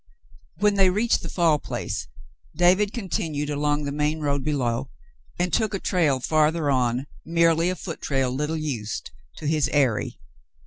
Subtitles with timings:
[0.57, 2.07] When they reached the Fall Place,
[2.55, 4.89] David continued along the main road below
[5.37, 10.17] and took a trail farther on, merely a foot trail little used, to his eyrie.